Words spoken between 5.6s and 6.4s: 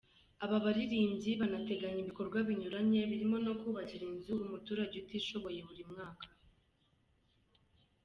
buri mwaka.